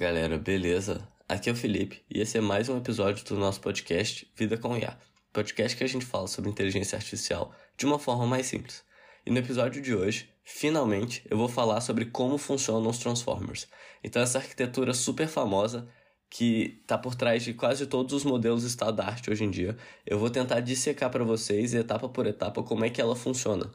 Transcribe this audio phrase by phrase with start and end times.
[0.00, 1.06] Galera, beleza?
[1.28, 4.74] Aqui é o Felipe e esse é mais um episódio do nosso podcast Vida com
[4.74, 4.96] IA.
[5.30, 8.82] Podcast que a gente fala sobre inteligência artificial de uma forma mais simples.
[9.26, 13.68] E no episódio de hoje, finalmente, eu vou falar sobre como funcionam os Transformers.
[14.02, 15.86] Então essa arquitetura super famosa
[16.30, 20.18] que está por trás de quase todos os modelos estado arte hoje em dia, eu
[20.18, 23.70] vou tentar dissecar para vocês etapa por etapa como é que ela funciona.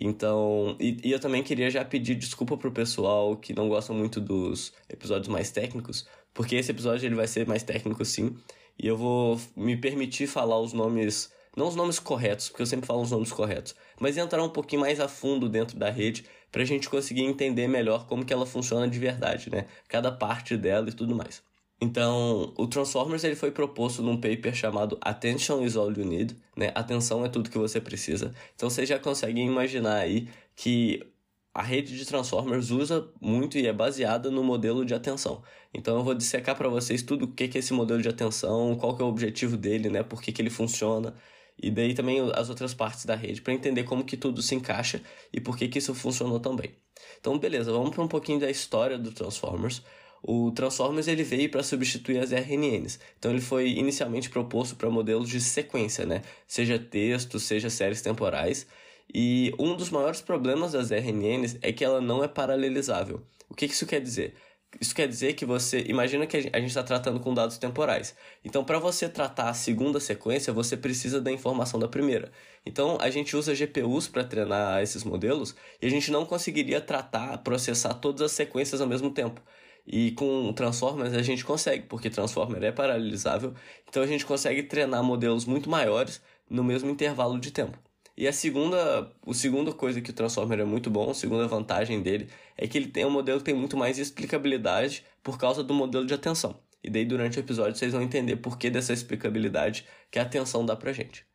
[0.00, 4.20] Então, e, e, eu também queria já pedir desculpa pro pessoal que não gosta muito
[4.20, 8.36] dos episódios mais técnicos, porque esse episódio ele vai ser mais técnico sim,
[8.78, 12.86] e eu vou me permitir falar os nomes, não os nomes corretos, porque eu sempre
[12.86, 16.64] falo os nomes corretos, mas entrar um pouquinho mais a fundo dentro da rede pra
[16.64, 19.66] gente conseguir entender melhor como que ela funciona de verdade, né?
[19.88, 21.42] Cada parte dela e tudo mais.
[21.84, 26.72] Então, o Transformers ele foi proposto num paper chamado Attention is all you need, né?
[26.74, 28.34] Atenção é tudo que você precisa.
[28.54, 31.06] Então, vocês já conseguem imaginar aí que
[31.52, 35.42] a rede de Transformers usa muito e é baseada no modelo de atenção.
[35.74, 38.96] Então, eu vou dissecar para vocês tudo o que é esse modelo de atenção, qual
[38.96, 40.02] que é o objetivo dele, né?
[40.02, 41.14] Por que, que ele funciona
[41.62, 45.00] e daí também as outras partes da rede para entender como que tudo se encaixa
[45.32, 46.74] e por que que isso funcionou tão bem.
[47.20, 49.82] Então, beleza, vamos para um pouquinho da história do Transformers.
[50.26, 52.98] O Transformers ele veio para substituir as RNNs.
[53.18, 56.22] Então ele foi inicialmente proposto para modelos de sequência, né?
[56.48, 58.66] Seja texto, seja séries temporais.
[59.12, 63.20] E um dos maiores problemas das RNNs é que ela não é paralelizável.
[63.50, 64.34] O que isso quer dizer?
[64.80, 65.84] Isso quer dizer que você.
[65.88, 68.16] Imagina que a gente está tratando com dados temporais.
[68.42, 72.32] Então, para você tratar a segunda sequência, você precisa da informação da primeira.
[72.64, 77.38] Então, a gente usa GPUs para treinar esses modelos e a gente não conseguiria tratar,
[77.38, 79.40] processar todas as sequências ao mesmo tempo.
[79.86, 83.54] E com Transformers a gente consegue, porque Transformer é paralelizável,
[83.88, 87.78] então a gente consegue treinar modelos muito maiores no mesmo intervalo de tempo.
[88.16, 92.00] E a segunda, a segunda coisa que o Transformer é muito bom, a segunda vantagem
[92.00, 95.74] dele, é que ele tem um modelo que tem muito mais explicabilidade por causa do
[95.74, 96.56] modelo de atenção.
[96.82, 100.64] E daí durante o episódio vocês vão entender por que dessa explicabilidade que a atenção
[100.64, 101.26] dá pra gente.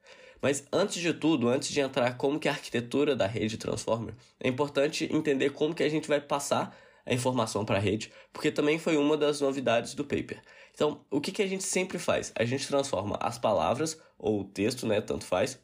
[0.41, 4.13] Mas antes de tudo, antes de entrar como que é a arquitetura da rede Transformer,
[4.39, 6.77] é importante entender como que a gente vai passar
[7.09, 10.41] a informação para a rede, porque também foi uma das novidades do paper.
[10.73, 12.31] Então, o que, que a gente sempre faz?
[12.35, 15.59] A gente transforma as palavras ou o texto, né, tanto faz,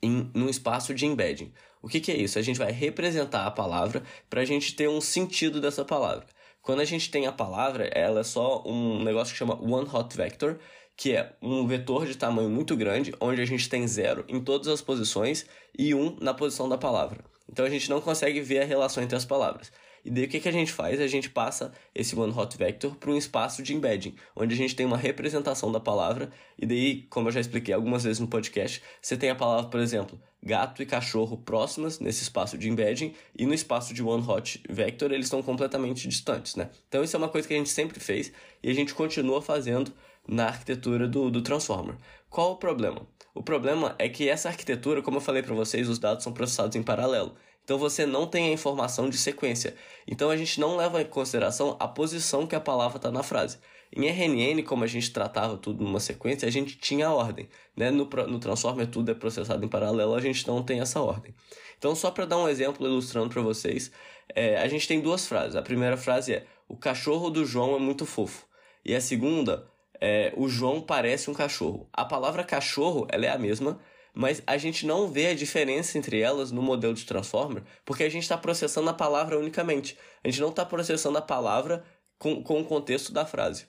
[0.00, 1.52] em num espaço de embedding.
[1.82, 2.38] O que, que é isso?
[2.38, 6.26] A gente vai representar a palavra para a gente ter um sentido dessa palavra.
[6.62, 10.16] Quando a gente tem a palavra, ela é só um negócio que chama one hot
[10.16, 10.58] vector,
[10.96, 14.68] que é um vetor de tamanho muito grande, onde a gente tem zero em todas
[14.68, 15.44] as posições
[15.76, 17.22] e um na posição da palavra.
[17.50, 19.70] Então a gente não consegue ver a relação entre as palavras.
[20.04, 21.00] E daí o que, que a gente faz?
[21.00, 24.76] A gente passa esse one hot vector para um espaço de embedding, onde a gente
[24.76, 28.82] tem uma representação da palavra, e daí, como eu já expliquei algumas vezes no podcast,
[29.00, 33.46] você tem a palavra, por exemplo, gato e cachorro próximas nesse espaço de embedding, e
[33.46, 36.70] no espaço de one hot vector eles estão completamente distantes, né?
[36.88, 38.30] Então isso é uma coisa que a gente sempre fez
[38.62, 39.92] e a gente continua fazendo
[40.26, 41.96] na arquitetura do, do Transformer.
[42.28, 43.06] Qual o problema?
[43.34, 46.76] O problema é que essa arquitetura, como eu falei para vocês, os dados são processados
[46.76, 47.34] em paralelo.
[47.64, 49.74] Então você não tem a informação de sequência.
[50.06, 53.58] Então a gente não leva em consideração a posição que a palavra está na frase.
[53.96, 57.48] Em RNN, como a gente tratava tudo numa sequência, a gente tinha a ordem.
[57.76, 57.90] Né?
[57.90, 61.34] No, no Transformer tudo é processado em paralelo, a gente não tem essa ordem.
[61.78, 63.90] Então só para dar um exemplo ilustrando para vocês,
[64.34, 65.56] é, a gente tem duas frases.
[65.56, 68.46] A primeira frase é: o cachorro do João é muito fofo.
[68.84, 69.66] E a segunda
[70.00, 71.88] é: o João parece um cachorro.
[71.92, 73.80] A palavra cachorro ela é a mesma,
[74.14, 78.08] mas a gente não vê a diferença entre elas no modelo de Transformer, porque a
[78.08, 79.98] gente está processando a palavra unicamente.
[80.22, 81.84] A gente não está processando a palavra
[82.16, 83.66] com, com o contexto da frase.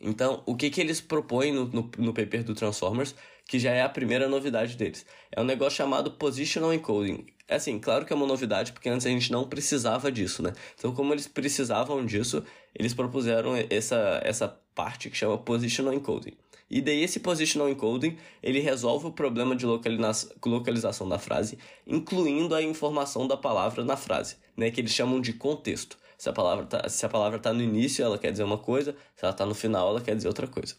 [0.00, 3.14] Então, o que, que eles propõem no, no, no, paper do Transformers,
[3.48, 5.06] que já é a primeira novidade deles?
[5.32, 7.26] É um negócio chamado Positional Encoding.
[7.48, 10.52] É assim, claro que é uma novidade, porque antes a gente não precisava disso, né?
[10.78, 12.44] Então, como eles precisavam disso,
[12.74, 16.36] eles propuseram essa, essa parte que chama Positional Encoding.
[16.70, 22.62] E daí esse Positional Encoding, ele resolve o problema de localização da frase, incluindo a
[22.62, 25.96] informação da palavra na frase, né, que eles chamam de contexto.
[26.18, 29.46] Se a palavra tá, está no início, ela quer dizer uma coisa, se ela está
[29.46, 30.74] no final, ela quer dizer outra coisa.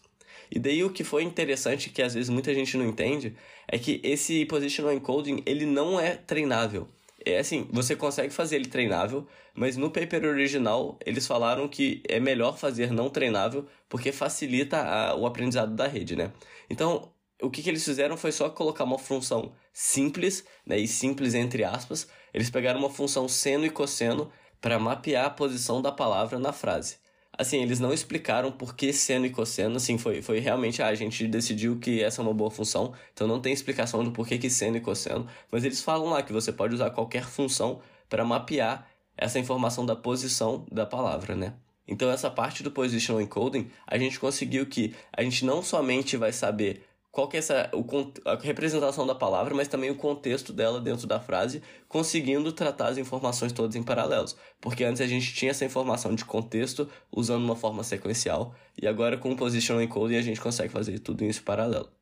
[0.50, 3.36] E daí o que foi interessante, que às vezes muita gente não entende,
[3.68, 6.88] é que esse Positional Encoding, ele não é treinável.
[7.24, 12.18] É assim, você consegue fazer ele treinável, mas no paper original eles falaram que é
[12.18, 16.32] melhor fazer não treinável porque facilita a, o aprendizado da rede, né?
[16.68, 17.12] Então,
[17.42, 21.64] o que, que eles fizeram foi só colocar uma função simples, né, e simples entre
[21.64, 22.08] aspas.
[22.32, 24.30] Eles pegaram uma função seno e cosseno
[24.60, 26.96] para mapear a posição da palavra na frase.
[27.40, 30.94] Assim, eles não explicaram por que seno e cosseno, assim, foi, foi realmente, ah, a
[30.94, 34.50] gente decidiu que essa é uma boa função, então não tem explicação do porquê que
[34.50, 38.86] seno e cosseno, mas eles falam lá que você pode usar qualquer função para mapear
[39.16, 41.54] essa informação da posição da palavra, né?
[41.88, 46.34] Então, essa parte do positional encoding, a gente conseguiu que a gente não somente vai
[46.34, 47.84] saber qual que é essa, o,
[48.24, 52.98] a representação da palavra, mas também o contexto dela dentro da frase, conseguindo tratar as
[52.98, 54.36] informações todas em paralelos.
[54.60, 59.18] Porque antes a gente tinha essa informação de contexto usando uma forma sequencial, e agora
[59.18, 61.99] com o positional encoding a gente consegue fazer tudo isso em paralelo.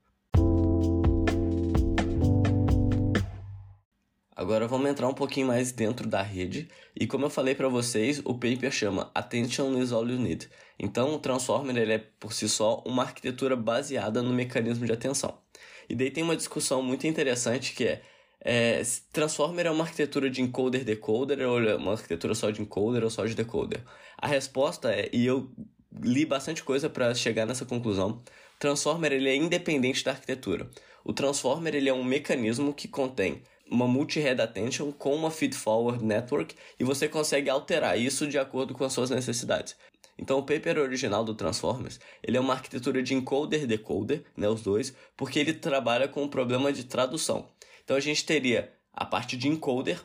[4.38, 8.22] Agora vamos entrar um pouquinho mais dentro da rede, e como eu falei para vocês,
[8.24, 10.48] o paper chama Attention is all you need.
[10.78, 15.36] Então, o Transformer ele é por si só uma arquitetura baseada no mecanismo de atenção.
[15.88, 18.02] E daí tem uma discussão muito interessante que é,
[18.40, 18.80] é
[19.12, 23.26] Transformer é uma arquitetura de encoder-decoder ou é uma arquitetura só de encoder ou só
[23.26, 23.82] de decoder?
[24.16, 25.50] A resposta é, e eu
[26.00, 28.22] li bastante coisa para chegar nessa conclusão,
[28.60, 30.70] Transformer ele é independente da arquitetura.
[31.04, 36.54] O Transformer ele é um mecanismo que contém uma multi-head attention com uma feed-forward network
[36.78, 39.76] e você consegue alterar isso de acordo com as suas necessidades.
[40.18, 44.92] Então, o paper original do Transformers, ele é uma arquitetura de encoder-decoder, né, os dois,
[45.16, 47.48] porque ele trabalha com o problema de tradução.
[47.84, 50.02] Então, a gente teria a parte de encoder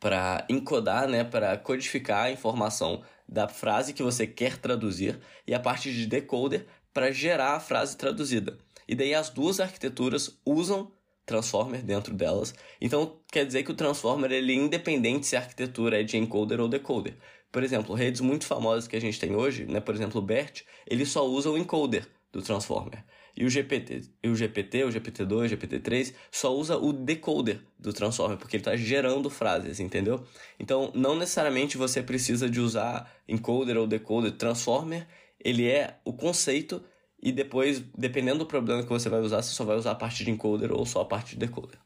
[0.00, 5.60] para encodar, né, para codificar a informação da frase que você quer traduzir, e a
[5.60, 8.58] parte de decoder para gerar a frase traduzida.
[8.88, 10.90] E daí as duas arquiteturas usam
[11.26, 12.54] Transformer dentro delas.
[12.80, 16.60] Então, quer dizer que o Transformer ele é independente se a arquitetura é de encoder
[16.60, 17.16] ou decoder.
[17.50, 20.62] Por exemplo, redes muito famosas que a gente tem hoje, né, por exemplo, o BERT,
[20.86, 23.04] ele só usa o encoder do Transformer.
[23.36, 27.92] E o GPT, e o GPT, o GPT-2, o GPT-3 só usa o decoder do
[27.92, 30.24] Transformer, porque ele está gerando frases, entendeu?
[30.58, 34.32] Então, não necessariamente você precisa de usar encoder ou decoder.
[34.32, 35.06] Transformer,
[35.38, 36.82] ele é o conceito
[37.26, 40.24] e depois, dependendo do problema que você vai usar, você só vai usar a parte
[40.24, 41.76] de encoder ou só a parte de decoder.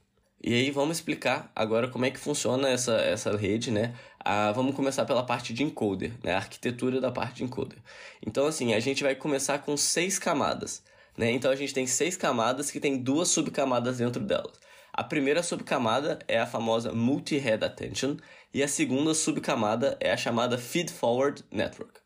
[0.45, 3.95] E aí vamos explicar agora como é que funciona essa, essa rede, né?
[4.23, 6.35] Ah, vamos começar pela parte de encoder, né?
[6.35, 7.79] A arquitetura da parte de encoder.
[8.21, 10.83] Então, assim, a gente vai começar com seis camadas,
[11.17, 11.31] né?
[11.31, 14.61] Então, a gente tem seis camadas que tem duas subcamadas dentro delas.
[14.93, 18.19] A primeira subcamada é a famosa Multi-Head Attention
[18.53, 22.00] e a segunda subcamada é a chamada Feed Forward Network.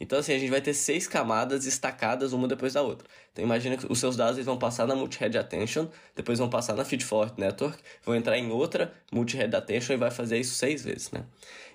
[0.00, 3.08] Então, assim, a gente vai ter seis camadas estacadas uma depois da outra.
[3.32, 6.74] Então, imagina que os seus dados eles vão passar na Multi-Head Attention, depois vão passar
[6.74, 11.10] na Feed-Forward Network, vão entrar em outra Multi-Head Attention e vai fazer isso seis vezes,
[11.10, 11.24] né?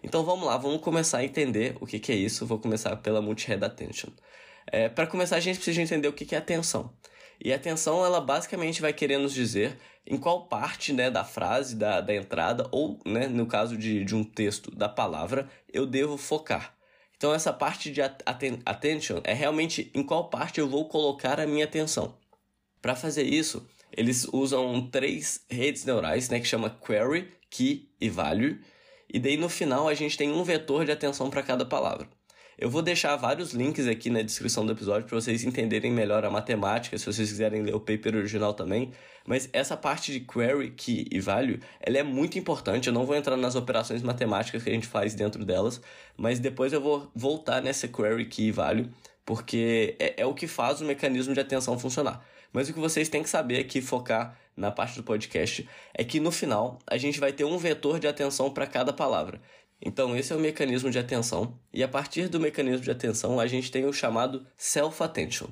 [0.04, 2.46] Então, vamos lá, vamos começar a entender o que, que é isso.
[2.46, 4.10] Vou começar pela Multi-Head Attention.
[4.68, 6.94] É, Para começar, a gente precisa entender o que, que é atenção.
[7.42, 11.76] E a atenção, ela basicamente vai querer nos dizer em qual parte né, da frase,
[11.76, 16.18] da, da entrada, ou, né, no caso de, de um texto, da palavra, eu devo
[16.18, 16.76] focar.
[17.20, 21.46] Então, essa parte de atten attention é realmente em qual parte eu vou colocar a
[21.46, 22.18] minha atenção.
[22.82, 28.62] Para fazer isso, eles usam três redes neurais, né, que chama query, key e value.
[29.14, 32.08] E daí no final a gente tem um vetor de atenção para cada palavra.
[32.62, 36.30] Eu vou deixar vários links aqui na descrição do episódio para vocês entenderem melhor a
[36.30, 38.92] matemática, se vocês quiserem ler o paper original também.
[39.26, 42.88] Mas essa parte de query, key e value, ela é muito importante.
[42.88, 45.80] Eu não vou entrar nas operações matemáticas que a gente faz dentro delas,
[46.18, 48.90] mas depois eu vou voltar nessa query, key e value,
[49.26, 52.26] porque é, é o que faz o mecanismo de atenção funcionar.
[52.52, 56.20] Mas o que vocês têm que saber aqui, focar na parte do podcast, é que
[56.20, 59.40] no final a gente vai ter um vetor de atenção para cada palavra.
[59.82, 63.48] Então, esse é o mecanismo de atenção, e a partir do mecanismo de atenção, a
[63.48, 65.48] gente tem o chamado self-attention.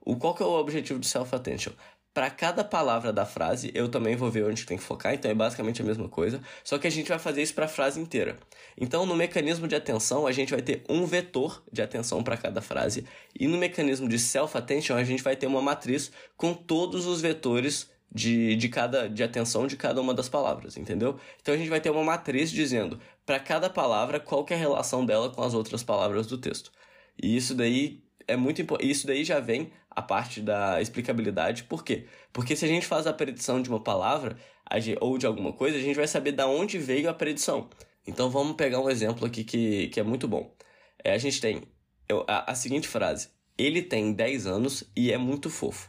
[0.00, 1.72] O, qual que é o objetivo do self-attention?
[2.14, 5.34] Para cada palavra da frase, eu também vou ver onde tem que focar, então é
[5.34, 8.38] basicamente a mesma coisa, só que a gente vai fazer isso para a frase inteira.
[8.78, 12.62] Então, no mecanismo de atenção, a gente vai ter um vetor de atenção para cada
[12.62, 13.04] frase,
[13.38, 17.90] e no mecanismo de self-attention, a gente vai ter uma matriz com todos os vetores
[18.12, 21.18] de, de cada de atenção de cada uma das palavras, entendeu?
[21.40, 25.04] Então a gente vai ter uma matriz dizendo para cada palavra qual é a relação
[25.04, 26.70] dela com as outras palavras do texto.
[27.22, 28.62] E isso daí é muito.
[28.80, 31.64] Isso daí já vem a parte da explicabilidade.
[31.64, 32.06] Por quê?
[32.32, 34.36] Porque se a gente faz a predição de uma palavra
[35.00, 37.68] ou de alguma coisa, a gente vai saber da onde veio a predição.
[38.06, 40.54] Então vamos pegar um exemplo aqui que, que é muito bom.
[41.02, 41.62] É, a gente tem
[42.26, 45.88] a, a seguinte frase: Ele tem 10 anos e é muito fofo.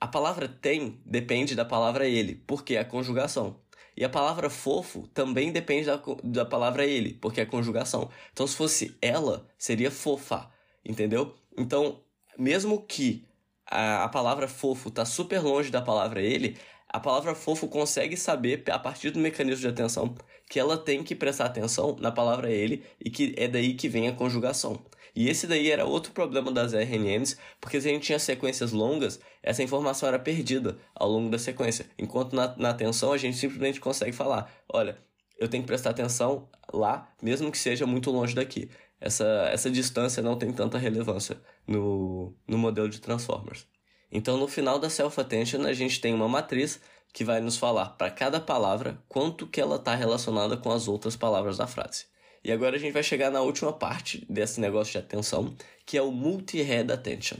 [0.00, 3.60] A palavra tem depende da palavra ele, porque é a conjugação.
[3.96, 8.08] E a palavra fofo também depende da, da palavra ele, porque é a conjugação.
[8.32, 10.50] Então, se fosse ela, seria fofa,
[10.82, 11.34] entendeu?
[11.56, 12.00] Então,
[12.38, 13.26] mesmo que
[13.66, 16.56] a, a palavra fofo está super longe da palavra ele,
[16.88, 20.14] a palavra fofo consegue saber, a partir do mecanismo de atenção,
[20.48, 24.08] que ela tem que prestar atenção na palavra ele e que é daí que vem
[24.08, 24.82] a conjugação.
[25.14, 29.20] E esse daí era outro problema das RNNs, porque se a gente tinha sequências longas,
[29.42, 31.86] essa informação era perdida ao longo da sequência.
[31.98, 34.98] Enquanto na, na atenção a gente simplesmente consegue falar: olha,
[35.38, 38.70] eu tenho que prestar atenção lá, mesmo que seja muito longe daqui.
[39.00, 43.66] essa, essa distância não tem tanta relevância no, no modelo de Transformers.
[44.12, 46.80] Então, no final da self-attention, a gente tem uma matriz
[47.12, 51.16] que vai nos falar para cada palavra quanto que ela está relacionada com as outras
[51.16, 52.06] palavras da frase.
[52.42, 55.54] E agora a gente vai chegar na última parte desse negócio de atenção,
[55.84, 57.36] que é o multi-head attention.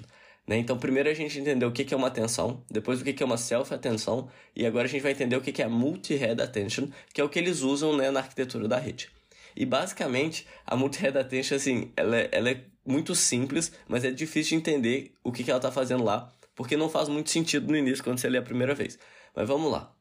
[0.46, 0.58] Né?
[0.58, 3.38] Então, primeiro a gente entendeu o que é uma atenção, depois o que é uma
[3.38, 7.24] self-atenção, e agora a gente vai entender o que é a multi-head attention, que é
[7.24, 9.08] o que eles usam né, na arquitetura da rede.
[9.56, 14.50] E basicamente, a multi-head attention, assim, ela é, ela é muito simples, mas é difícil
[14.50, 17.76] de entender o que, que ela está fazendo lá, porque não faz muito sentido no
[17.76, 18.98] início quando você lê a primeira vez.
[19.34, 19.94] Mas vamos lá.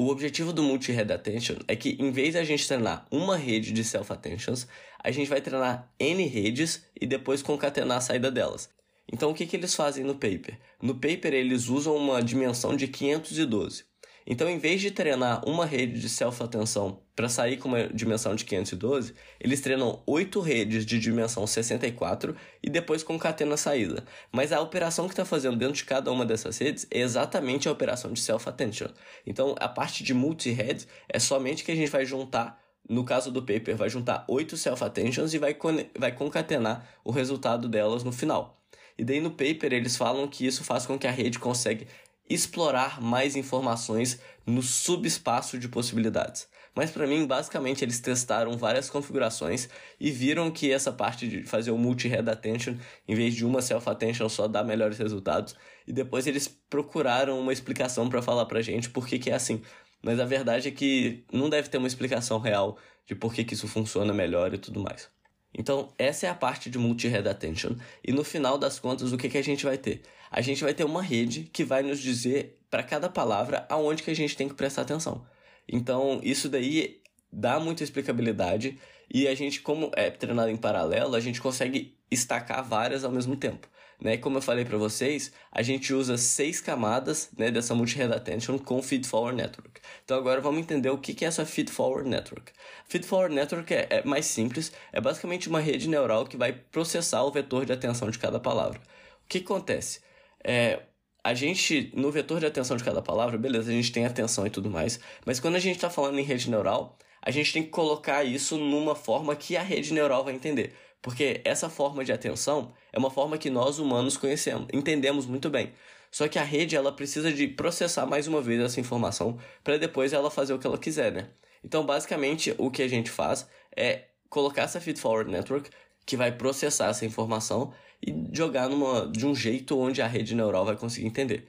[0.00, 3.70] O objetivo do multi-head attention é que, em vez de a gente treinar uma rede
[3.70, 4.66] de self-attentions,
[4.98, 8.70] a gente vai treinar N redes e depois concatenar a saída delas.
[9.12, 10.58] Então, o que, que eles fazem no paper?
[10.80, 13.84] No paper, eles usam uma dimensão de 512.
[14.26, 18.44] Então, em vez de treinar uma rede de self-atenção para sair com uma dimensão de
[18.44, 24.04] 512, eles treinam oito redes de dimensão 64 e depois concatenam a saída.
[24.30, 27.72] Mas a operação que está fazendo dentro de cada uma dessas redes é exatamente a
[27.72, 28.88] operação de self-attention.
[29.26, 33.40] Então, a parte de multi-head é somente que a gente vai juntar no caso do
[33.40, 35.56] paper, vai juntar oito self-attentions e vai,
[35.96, 38.60] vai concatenar o resultado delas no final.
[38.98, 41.86] E daí no paper eles falam que isso faz com que a rede consiga
[42.30, 46.48] explorar mais informações no subespaço de possibilidades.
[46.74, 49.68] Mas para mim, basicamente, eles testaram várias configurações
[49.98, 52.76] e viram que essa parte de fazer o multi-head attention,
[53.08, 55.56] em vez de uma self-attention, só dá melhores resultados.
[55.86, 59.60] E depois eles procuraram uma explicação para falar pra gente por que, que é assim.
[60.00, 63.54] Mas a verdade é que não deve ter uma explicação real de por que, que
[63.54, 65.08] isso funciona melhor e tudo mais.
[65.52, 67.74] Então, essa é a parte de multi-head attention.
[68.04, 70.02] E no final das contas, o que, que a gente vai ter?
[70.30, 74.10] A gente vai ter uma rede que vai nos dizer para cada palavra aonde que
[74.10, 75.26] a gente tem que prestar atenção.
[75.68, 77.00] Então, isso daí
[77.32, 78.78] dá muita explicabilidade
[79.12, 83.36] e a gente, como é treinado em paralelo, a gente consegue estacar várias ao mesmo
[83.36, 83.68] tempo.
[84.00, 84.16] Né?
[84.16, 88.80] Como eu falei para vocês, a gente usa seis camadas né, dessa multi-head attention com
[88.82, 89.80] Feed Forward Network.
[90.04, 92.52] Então agora vamos entender o que é essa Feed Forward Network.
[92.88, 97.22] Feed Forward Network é, é mais simples, é basicamente uma rede neural que vai processar
[97.24, 98.80] o vetor de atenção de cada palavra.
[99.24, 100.00] O que acontece?
[100.44, 100.80] É,
[101.22, 104.50] a gente, no vetor de atenção de cada palavra, beleza, a gente tem atenção e
[104.50, 107.68] tudo mais, mas quando a gente está falando em rede neural, a gente tem que
[107.68, 110.74] colocar isso numa forma que a rede neural vai entender.
[111.02, 115.72] Porque essa forma de atenção é uma forma que nós humanos conhecemos, entendemos muito bem.
[116.10, 120.12] Só que a rede ela precisa de processar mais uma vez essa informação para depois
[120.12, 121.30] ela fazer o que ela quiser, né?
[121.64, 125.70] Então, basicamente, o que a gente faz é colocar essa feed forward network
[126.06, 127.72] que vai processar essa informação
[128.04, 131.46] e jogar numa, de um jeito onde a rede neural vai conseguir entender.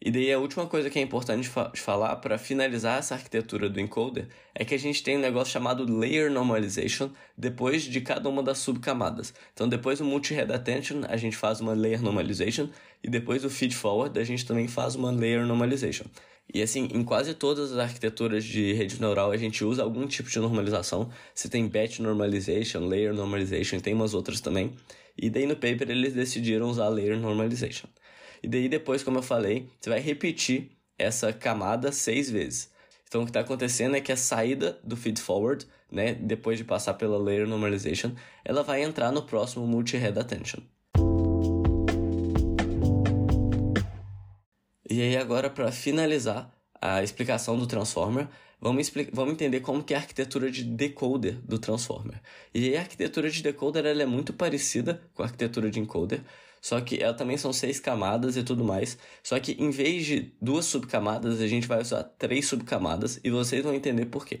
[0.00, 3.80] E daí a última coisa que é importante fa falar para finalizar essa arquitetura do
[3.80, 8.42] encoder é que a gente tem um negócio chamado layer normalization depois de cada uma
[8.42, 9.32] das subcamadas.
[9.54, 12.68] Então depois do multi-head attention a gente faz uma layer normalization
[13.02, 16.04] e depois do feed forward a gente também faz uma layer normalization.
[16.52, 20.30] E assim, em quase todas as arquiteturas de rede neural a gente usa algum tipo
[20.30, 21.10] de normalização.
[21.34, 24.72] Você tem batch normalization, layer normalization, tem umas outras também.
[25.18, 27.88] E daí no paper eles decidiram usar layer normalization.
[28.42, 32.70] E daí depois, como eu falei, você vai repetir essa camada seis vezes.
[33.08, 36.64] Então o que está acontecendo é que a saída do feed forward, né, depois de
[36.64, 38.12] passar pela layer normalization,
[38.44, 40.60] ela vai entrar no próximo multi-head attention.
[44.88, 46.50] E aí agora para finalizar
[46.80, 48.28] a explicação do transformer,
[48.60, 52.20] vamos, vamos entender como que é a arquitetura de decoder do transformer.
[52.54, 56.22] E aí a arquitetura de decoder ela é muito parecida com a arquitetura de encoder,
[56.60, 58.98] só que ela também são seis camadas e tudo mais.
[59.22, 63.62] Só que em vez de duas subcamadas, a gente vai usar três subcamadas e vocês
[63.62, 64.40] vão entender por quê.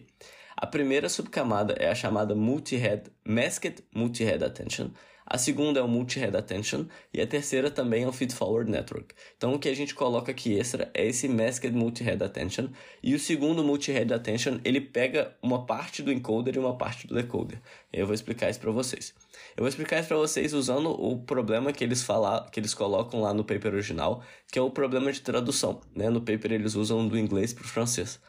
[0.56, 4.90] A primeira subcamada é a chamada Multi-Head Masked Multi-Head Attention.
[5.28, 9.12] A segunda é o Multi-Head Attention e a terceira também é o Feed Forward Network.
[9.36, 12.68] Então o que a gente coloca aqui extra é esse Masked Multi-Head Attention
[13.02, 17.14] e o segundo Multi-Head Attention ele pega uma parte do encoder e uma parte do
[17.14, 17.60] decoder.
[17.92, 19.12] Eu vou explicar isso para vocês.
[19.56, 23.20] Eu vou explicar isso para vocês usando o problema que eles falar, que eles colocam
[23.20, 25.80] lá no paper original, que é o problema de tradução.
[25.92, 26.08] Né?
[26.08, 28.20] No paper eles usam do inglês para o francês.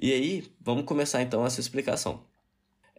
[0.00, 2.24] E aí, vamos começar então essa explicação.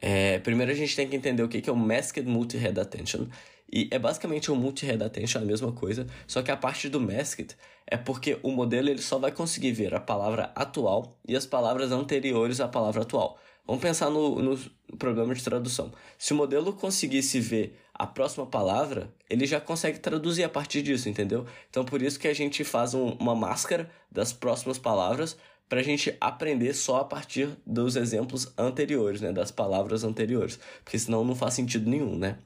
[0.01, 3.27] É, primeiro a gente tem que entender o que é o Masked Multi-Head Attention.
[3.71, 7.55] E é basicamente o Multi-Head Attention, a mesma coisa, só que a parte do Masked
[7.85, 11.91] é porque o modelo ele só vai conseguir ver a palavra atual e as palavras
[11.91, 13.37] anteriores à palavra atual.
[13.65, 14.57] Vamos pensar no, no
[14.97, 15.91] problema de tradução.
[16.17, 21.07] Se o modelo conseguisse ver a próxima palavra, ele já consegue traduzir a partir disso,
[21.07, 21.45] entendeu?
[21.69, 25.37] Então por isso que a gente faz um, uma máscara das próximas palavras
[25.69, 30.97] para a gente aprender só a partir dos exemplos anteriores, né, das palavras anteriores, porque
[30.97, 32.39] senão não faz sentido nenhum, né?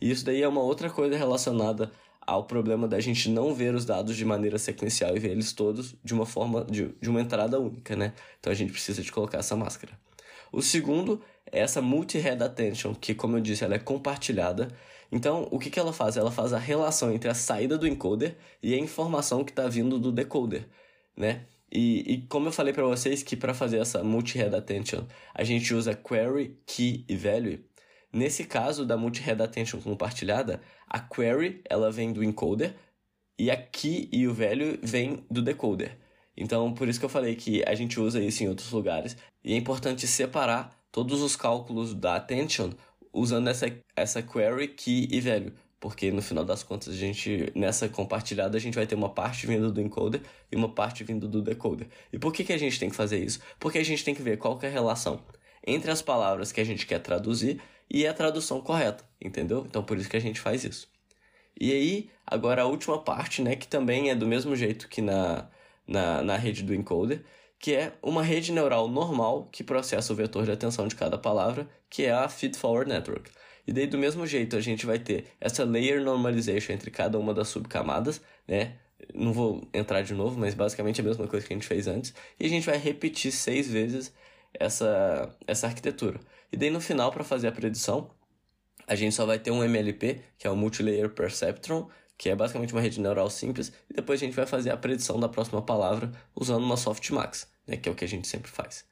[0.00, 3.84] E isso daí é uma outra coisa relacionada ao problema da gente não ver os
[3.84, 7.58] dados de maneira sequencial e ver eles todos de uma forma de, de uma entrada
[7.60, 8.12] única, né?
[8.40, 9.96] Então a gente precisa de colocar essa máscara.
[10.52, 14.68] O segundo é essa multi-head attention, que como eu disse, ela é compartilhada.
[15.10, 16.16] Então, o que, que ela faz?
[16.16, 19.98] Ela faz a relação entre a saída do encoder e a informação que está vindo
[20.00, 20.66] do decoder,
[21.16, 21.46] né?
[21.70, 25.04] E, e como eu falei para vocês que para fazer essa multi-head attention,
[25.34, 27.64] a gente usa query, key e value.
[28.12, 32.74] Nesse caso da multi-head attention compartilhada, a query ela vem do encoder
[33.38, 35.98] e a key e o value vem do decoder.
[36.36, 39.16] Então, por isso que eu falei que a gente usa isso em outros lugares.
[39.42, 42.70] E é importante separar todos os cálculos da attention
[43.12, 45.52] usando essa, essa query, key e value.
[45.78, 49.46] Porque no final das contas, a gente, nessa compartilhada, a gente vai ter uma parte
[49.46, 51.88] vindo do encoder e uma parte vindo do decoder.
[52.12, 53.40] E por que, que a gente tem que fazer isso?
[53.60, 55.22] Porque a gente tem que ver qual que é a relação
[55.66, 59.64] entre as palavras que a gente quer traduzir e a tradução correta, entendeu?
[59.68, 60.88] Então por isso que a gente faz isso.
[61.58, 65.48] E aí, agora a última parte, né, que também é do mesmo jeito que na,
[65.86, 67.24] na, na rede do encoder,
[67.58, 71.68] que é uma rede neural normal que processa o vetor de atenção de cada palavra,
[71.88, 73.30] que é a Feed-Forward Network.
[73.66, 77.34] E daí, do mesmo jeito, a gente vai ter essa layer normalization entre cada uma
[77.34, 78.74] das subcamadas, né?
[79.12, 81.86] Não vou entrar de novo, mas basicamente é a mesma coisa que a gente fez
[81.86, 82.14] antes.
[82.38, 84.12] E a gente vai repetir seis vezes
[84.54, 86.20] essa, essa arquitetura.
[86.52, 88.10] E daí, no final, para fazer a predição,
[88.86, 92.72] a gente só vai ter um MLP, que é o Multilayer Perceptron, que é basicamente
[92.72, 96.10] uma rede neural simples, e depois a gente vai fazer a predição da próxima palavra
[96.34, 98.84] usando uma softmax, né, que é o que a gente sempre faz.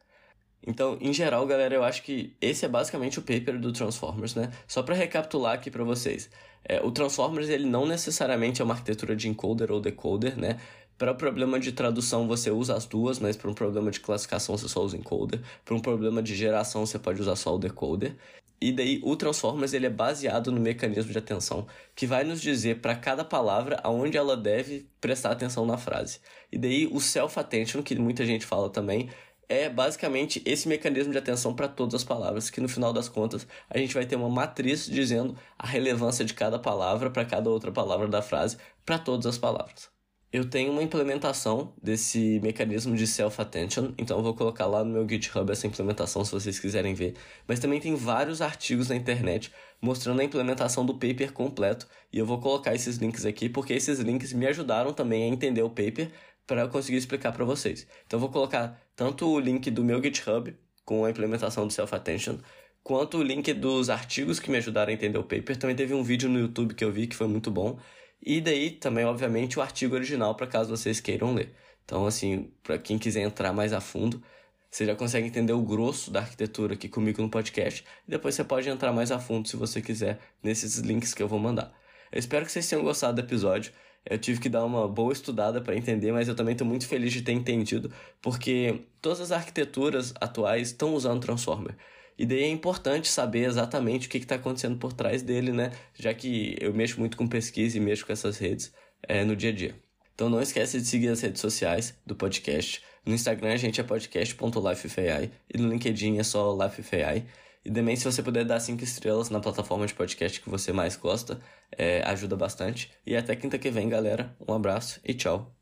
[0.66, 4.50] Então, em geral, galera, eu acho que esse é basicamente o paper do Transformers, né?
[4.66, 6.30] Só para recapitular aqui para vocês,
[6.64, 10.58] é, o Transformers ele não necessariamente é uma arquitetura de encoder ou decoder, né?
[10.96, 14.56] Para o problema de tradução você usa as duas, mas para um problema de classificação
[14.56, 15.40] você só usa encoder.
[15.64, 18.16] Para um problema de geração você pode usar só o decoder.
[18.60, 22.80] E daí o Transformers ele é baseado no mecanismo de atenção, que vai nos dizer
[22.80, 26.20] para cada palavra aonde ela deve prestar atenção na frase.
[26.50, 29.10] E daí o self-attention, que muita gente fala também,
[29.48, 33.46] é basicamente esse mecanismo de atenção para todas as palavras, que no final das contas
[33.68, 37.72] a gente vai ter uma matriz dizendo a relevância de cada palavra para cada outra
[37.72, 39.94] palavra da frase para todas as palavras
[40.34, 45.08] eu tenho uma implementação desse mecanismo de self-attention, então eu vou colocar lá no meu
[45.08, 47.14] GitHub essa implementação se vocês quiserem ver.
[47.46, 52.26] Mas também tem vários artigos na internet mostrando a implementação do paper completo, e eu
[52.26, 56.10] vou colocar esses links aqui porque esses links me ajudaram também a entender o paper
[56.46, 57.86] para eu conseguir explicar para vocês.
[58.06, 60.54] Então eu vou colocar tanto o link do meu GitHub
[60.84, 62.38] com a implementação do self-attention,
[62.82, 65.56] quanto o link dos artigos que me ajudaram a entender o paper.
[65.56, 67.78] Também teve um vídeo no YouTube que eu vi que foi muito bom.
[68.22, 71.54] E daí também, obviamente, o artigo original para caso vocês queiram ler.
[71.84, 74.22] Então, assim, para quem quiser entrar mais a fundo,
[74.70, 77.84] você já consegue entender o grosso da arquitetura aqui comigo no podcast.
[78.06, 81.28] E depois você pode entrar mais a fundo se você quiser nesses links que eu
[81.28, 81.72] vou mandar.
[82.14, 83.72] Eu espero que vocês tenham gostado do episódio.
[84.08, 87.12] Eu tive que dar uma boa estudada para entender, mas eu também estou muito feliz
[87.12, 87.90] de ter entendido,
[88.22, 91.74] porque todas as arquiteturas atuais estão usando Transformer.
[92.16, 95.72] E daí é importante saber exatamente o que está acontecendo por trás dele, né?
[95.92, 98.72] Já que eu mexo muito com pesquisa e mexo com essas redes
[99.02, 99.74] é, no dia a dia.
[100.14, 102.80] Então não esquece de seguir as redes sociais do podcast.
[103.04, 107.24] No Instagram a gente é podcast.lifefai e no LinkedIn é só lifefai.
[107.64, 110.96] E também se você puder dar cinco estrelas na plataforma de podcast que você mais
[110.96, 111.40] gosta,
[111.72, 112.92] é, ajuda bastante.
[113.06, 114.36] E até quinta que vem, galera.
[114.46, 115.52] Um abraço e tchau.